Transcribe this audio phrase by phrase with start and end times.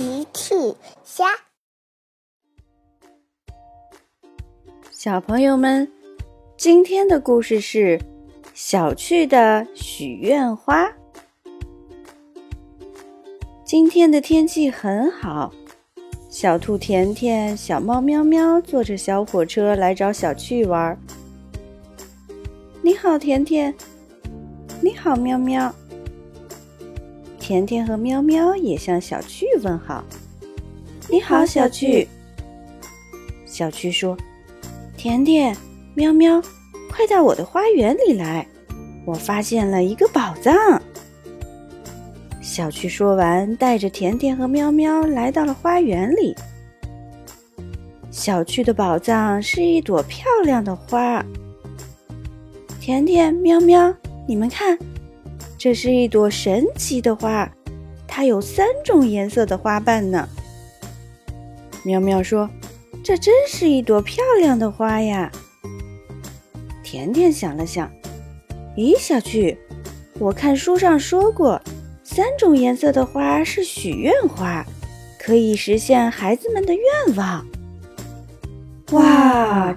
[0.00, 0.54] 奇趣
[1.04, 1.26] 虾，
[4.90, 5.92] 小朋友们，
[6.56, 8.00] 今天的故事是
[8.54, 10.90] 小趣的许愿花。
[13.62, 15.52] 今天的天气很好，
[16.30, 20.98] 小兔甜甜、小猫喵喵坐着小火车来找小趣玩。
[22.80, 23.74] 你好，甜甜。
[24.80, 25.70] 你好，喵喵。
[27.50, 30.04] 甜甜和喵喵也向小趣问好。
[31.08, 32.06] 你好，小趣。
[33.44, 34.16] 小趣说
[34.96, 35.56] ：“甜甜，
[35.96, 36.40] 喵喵，
[36.92, 38.46] 快到我的花园里来，
[39.04, 40.54] 我发现了一个宝藏。”
[42.40, 46.32] 小趣说完，带着甜甜和喵喵来到了花园里。
[48.12, 51.20] 小趣的宝藏是一朵漂亮的花。
[52.80, 53.92] 甜甜、喵喵，
[54.24, 54.78] 你们看。
[55.62, 57.46] 这是一朵神奇的花，
[58.08, 60.26] 它有三种颜色的花瓣呢。
[61.82, 62.48] 喵喵说
[63.04, 65.30] ：“这真是一朵漂亮的花呀。”
[66.82, 67.90] 甜甜想了想
[68.74, 69.58] ：“咦，小趣，
[70.18, 71.60] 我看书上说过，
[72.02, 74.64] 三种颜色的花是许愿花，
[75.18, 77.46] 可以实现孩子们的愿望。”
[78.92, 79.76] 哇！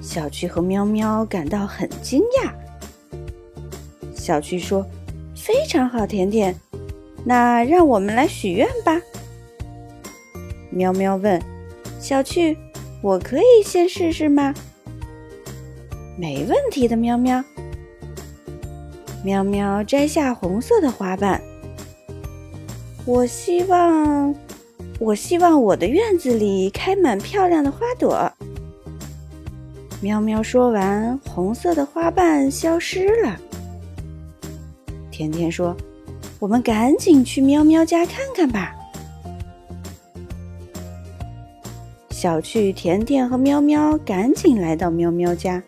[0.00, 2.52] 小趣和喵喵感到很惊讶。
[4.22, 4.86] 小趣说
[5.34, 6.54] ：“非常好，甜甜，
[7.24, 9.02] 那让我们来许愿吧。”
[10.70, 11.42] 喵喵问
[11.98, 12.56] ：“小趣，
[13.02, 14.54] 我可以先试试吗
[16.16, 17.42] ？”“没问题的，喵喵。”
[19.24, 21.42] 喵喵摘下红色的花瓣。
[23.04, 24.32] 我希望，
[25.00, 28.32] 我希望我的院子里开满漂亮的花朵。
[30.00, 33.36] 喵喵说完，红色的花瓣消失了。
[35.12, 35.76] 甜甜说
[36.40, 38.74] ：“我们赶紧去喵喵家看看吧。”
[42.10, 45.62] 小趣、甜甜和喵喵赶紧来到喵喵家。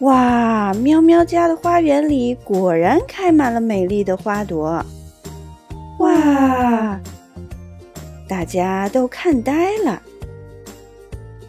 [0.00, 0.72] 哇！
[0.74, 4.84] 喵喵家的花园里果然开满了美丽的花朵。
[5.98, 7.00] 哇！
[8.28, 10.00] 大家都看呆了。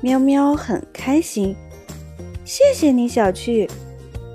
[0.01, 1.55] 喵喵很开心，
[2.45, 3.69] 谢谢你，小趣，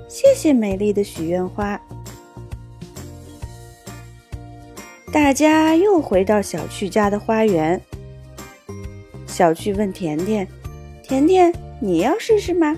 [0.07, 1.79] 谢谢美丽的许愿花。
[5.15, 7.81] 大家又回到小趣家的花园。
[9.25, 10.45] 小趣问甜甜
[11.01, 12.75] ：“甜甜，你要试试吗？”“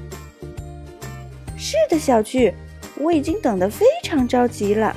[1.57, 2.53] 是的，小趣，
[2.99, 4.95] 我已经等得非常着急了。”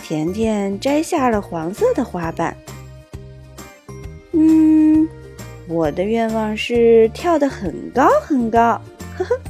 [0.00, 2.56] 甜甜摘下了黄色的花瓣。
[4.30, 5.08] “嗯，
[5.66, 8.80] 我的愿望是跳得很高很高。”
[9.18, 9.40] 呵呵，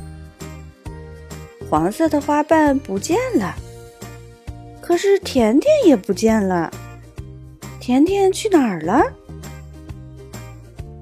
[1.69, 3.55] 黄色的花瓣不见了。
[4.91, 6.69] 可是甜甜也不见了，
[7.79, 9.01] 甜甜去哪儿了？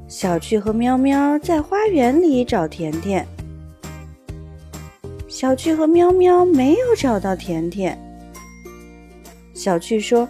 [0.07, 3.27] 小趣和喵喵在花园里找甜甜，
[5.27, 7.99] 小趣和喵喵没有找到甜甜。
[9.55, 10.29] 小趣说：“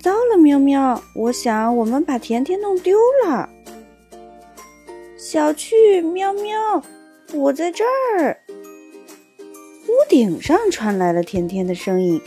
[0.00, 3.46] 糟了，喵喵，我想我们把甜甜弄丢了。”
[5.18, 6.82] 小趣，喵喵，
[7.34, 8.38] 我在这儿。
[9.40, 12.18] 屋顶上传来了甜甜的声音。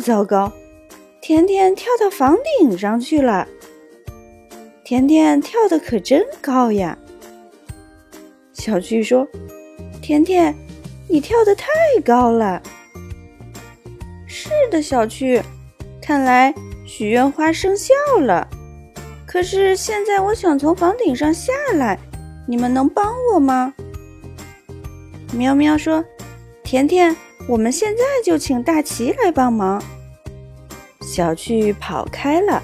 [0.00, 0.52] 糟糕！
[1.20, 3.46] 甜甜跳到房顶上去了。
[4.84, 6.96] 甜甜跳的可真高呀！
[8.52, 9.26] 小趣说
[10.00, 10.54] ：“甜甜，
[11.08, 11.68] 你跳的太
[12.04, 12.62] 高了。”
[14.26, 15.42] 是的，小趣，
[16.00, 16.54] 看来
[16.86, 18.48] 许愿花生效了。
[19.26, 21.98] 可是现在我想从房顶上下来，
[22.46, 23.74] 你们能帮我吗？
[25.34, 26.02] 喵喵说
[26.64, 27.14] ：“甜甜。”
[27.48, 29.82] 我们现在就请大奇来帮忙。
[31.00, 32.62] 小趣跑开了，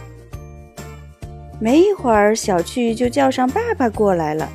[1.58, 4.46] 没一会儿，小趣就叫上爸爸过来了。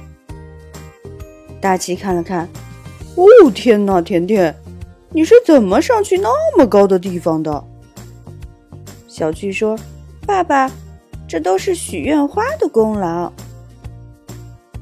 [1.59, 2.47] 大奇看了看，
[3.15, 4.55] 哦天哪，甜甜，
[5.09, 7.65] 你是怎么上去那么高的地方的？
[9.07, 9.75] 小趣说
[10.27, 10.71] ：“爸爸，
[11.27, 13.33] 这都是许愿花的功劳。”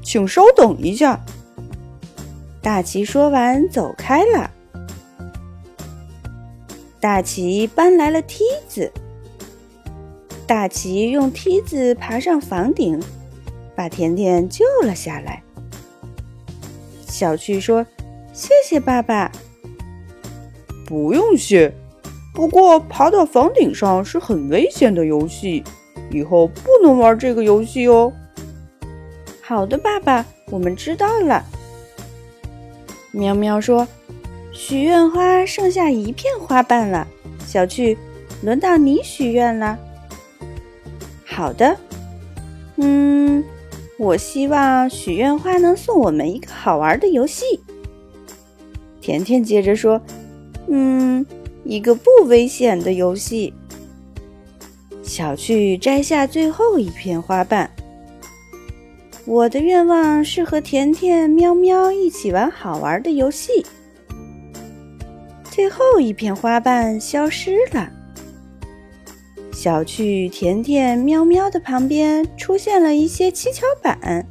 [0.04, 1.18] 请稍等一下。
[2.62, 4.52] 大奇说完，走开了。
[7.00, 8.92] 大奇搬来了梯子。
[10.48, 13.02] 大奇用梯子爬上房顶，
[13.76, 15.44] 把甜甜救了下来。
[17.02, 17.86] 小趣说
[18.34, 19.32] ：“谢谢爸爸。”
[20.88, 21.74] 不用谢。
[22.34, 25.64] 不过爬到房顶上是很危险的游戏，
[26.12, 28.14] 以后不能玩这个游戏哦。
[29.42, 31.44] 好的，爸爸，我们知道了。
[33.12, 33.88] 喵喵说。
[34.60, 37.08] 许愿花剩下一片花瓣了，
[37.46, 37.96] 小趣，
[38.42, 39.78] 轮到你许愿了。
[41.24, 41.78] 好的，
[42.78, 43.44] 嗯，
[44.00, 47.62] 我希望许愿花能送我们一个好玩的游戏。
[49.00, 50.02] 甜甜接着说
[50.68, 51.24] ：“嗯，
[51.64, 53.54] 一个不危险的游戏。”
[55.04, 57.70] 小趣摘下最后一片花瓣。
[59.24, 63.64] 我的愿望是和甜甜、喵喵一起玩好玩的游戏。
[65.58, 67.90] 最后一片花瓣消失了。
[69.52, 74.24] 小趣、甜甜、喵喵的旁边出现了一些七巧板。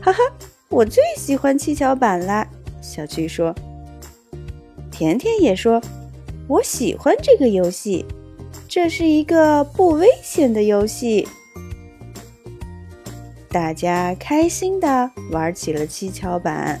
[0.00, 0.20] 哈哈，
[0.70, 2.48] 我最喜欢七巧板啦！
[2.80, 3.54] 小趣说。
[4.90, 5.82] 甜甜也说
[6.48, 8.06] ：“我喜欢这个游戏，
[8.66, 11.28] 这是一个不危险的游戏。”
[13.52, 16.80] 大家开心的玩起了七巧板。